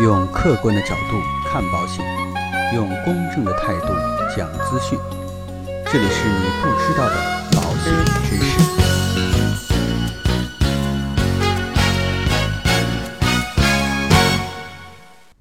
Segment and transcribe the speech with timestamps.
[0.00, 2.02] 用客观的角度看保险，
[2.74, 3.88] 用公正的态度
[4.34, 4.98] 讲资讯。
[5.92, 7.16] 这里是你不知道的
[7.52, 7.92] 保险
[8.24, 8.58] 知识。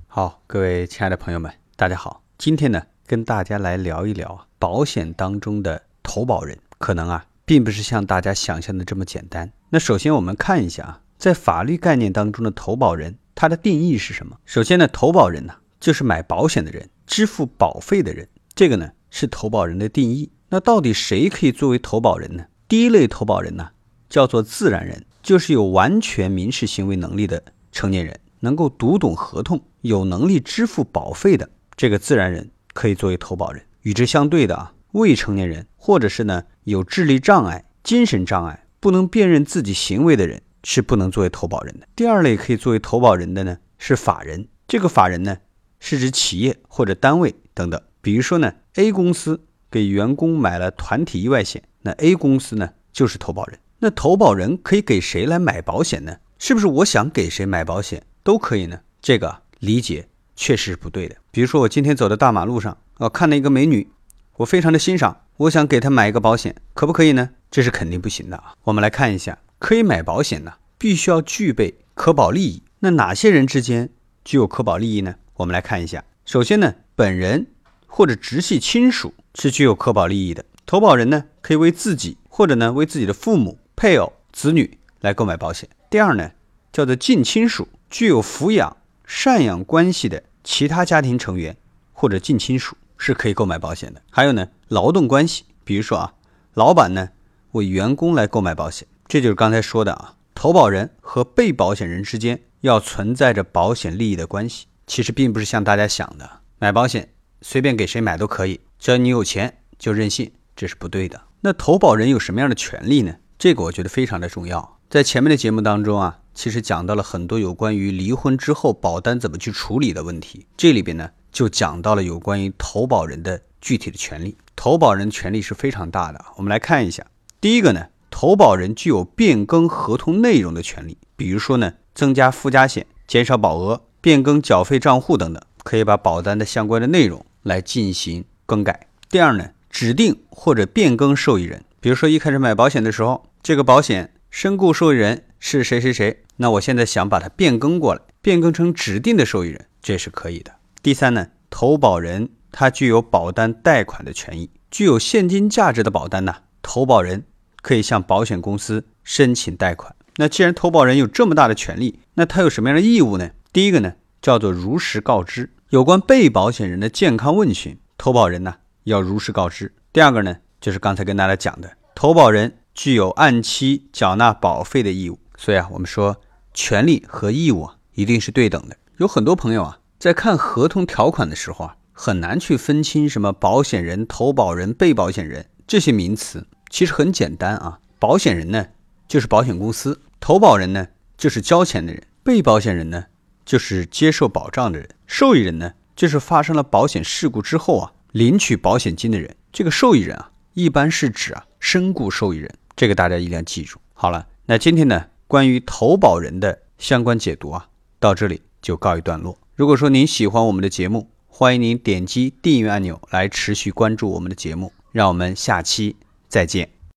[0.09, 2.21] 好，各位亲爱的朋友们，大家好。
[2.37, 9.53] 今天呢，跟大家来聊一聊保险当中的投保人，可能啊，并不是像大家想象的这么简单。
[9.69, 13.18] 那首先我们看一下啊，在法律概念当中的投保人。
[13.39, 14.35] 它的定义是什么？
[14.43, 20.29] 首先呢，投保人呢就是买保险的人，支付保费的人，这个呢是投保人的定义。
[20.49, 22.43] 那到底谁可以作为投保人呢？
[22.67, 23.69] 第一类投保人呢
[24.09, 33.63] 叫做自然人，就是有完全民事行为能力的成年人，能够读懂合同，有能力支付保费的这个自然人可以作为投保人。
[33.83, 40.41] 与之相对的啊，未成年人或者是呢有智力障碍、精神障碍、不能辨认自己行为的人。
[40.63, 41.87] 是不能作为投保人的。
[41.95, 44.47] 第二类可以作为投保人的呢，是法人。
[44.67, 45.37] 这个法人呢，
[45.79, 47.81] 是指企业或者单位等等。
[48.01, 53.59] 比如说呢，A 公司给员工买了团体意外险，那 A 公司呢就是投保人。
[53.79, 56.17] 那投保人可以给谁来买保险呢？
[56.37, 58.81] 是不是我想给谁买保险都可以呢？
[59.01, 61.15] 这个理解确实是不对的。
[61.31, 63.89] 比如说我今天走在大马路上，啊，看到一个美女，
[64.37, 67.29] 我非常的欣赏，我想给她买一个保险，可不可以呢？
[67.49, 68.53] 这是肯定不行的啊。
[68.63, 69.37] 我们来看一下。
[69.59, 72.63] 可以买保险呢，必须要具备可保利益。
[72.79, 73.89] 那哪些人之间
[74.23, 75.15] 具有可保利益呢？
[75.35, 76.03] 我们来看一下。
[76.25, 77.47] 首先呢，本人
[77.85, 80.45] 或者直系亲属是具有可保利益的。
[80.65, 85.67] 投保人呢，可以为自己或者呢为自己的父母、配偶、子女来购买保险。
[85.89, 86.31] 第二呢，
[86.71, 91.57] 叫做近亲属，具有抚养、赡养关系的其他家庭成员
[91.91, 94.01] 或者近亲属是可以购买保险的。
[94.09, 96.13] 还有呢，劳动关系，比如说啊，
[96.53, 97.09] 老板呢
[97.51, 98.87] 为员工来购买保险。
[99.09, 104.67] 这就是刚才说的啊，投保人和被保险人之间要存在着保险利益的关系。
[104.85, 107.09] 其实并不是像大家想的，买保险
[107.41, 111.19] 随便给谁买都可以，只要你有钱就任性，这是不对的。
[111.41, 113.15] 那投保人有什么样的权利呢？
[113.39, 114.77] 这个我觉得非常的重要。
[114.91, 120.45] 在前面的节目当中啊，其实讲到了很多有关于离婚之后保单怎么去处理的问题。
[120.55, 124.37] 这里边呢，就讲到了有关于投保人的具体的权利。
[124.55, 126.23] 投保人权利是非常大的。
[126.35, 127.03] 我们来看一下，
[127.41, 127.87] 第一个呢。
[128.09, 138.87] 投保人具有变更合同内容的权利，比如说呢，增加附加险、减少保额、变更缴费账户等等，可以把保单的相关的内容来进行更改。
[139.09, 150.51] 第二呢，指定或者变更受益人，比如说一开始买保险的时候，这个保险身故受益人是谁谁谁，那我现在想把它变更过来，变更成指定的受益人，这是可以的。
[150.81, 157.25] 第三呢，投保人他具有保单贷款的权益，具有现金价值的保单呢，投保人。
[157.61, 159.95] 可以向保险公司申请贷款。
[160.15, 163.31] 那既然投保人有这么大的权利，那他有什么样的义务呢？
[163.53, 169.73] 第一个呢，叫做如实告知有关被保险人的健康问询，投保人呢要如实告知。
[169.93, 175.19] 第二个呢，就是刚才跟大家讲的，投保人具有按期缴纳保费的义务。
[175.37, 176.17] 所以啊，我们说
[176.53, 178.75] 权利和义务啊一定是对等的。
[178.97, 186.45] 有很多朋友啊，在看合同条款的时候啊，很难去分清什么保险人、投保人、被保险人这些名词。
[186.69, 188.67] 其实很简单啊，保险人呢
[189.07, 190.87] 就是保险公司，投保人呢
[191.17, 193.05] 就是交钱的人，被保险人呢
[193.43, 199.35] 就是接受保障的人，受益人呢就是发生了保险事故之后啊领取保险金的人。
[199.51, 203.79] 这个受益人啊一般是指啊身故受益人，这个大家一定要记住。
[203.93, 207.67] 好了，那今天呢关于投保人的相关解读啊
[207.99, 209.37] 到这里就告一段落。
[209.55, 214.71] 如果说您喜欢我们的节目，欢迎您点击订阅按钮来持续关注我们的节目。
[214.91, 215.95] 让我们下期。
[216.29, 216.78] 再见。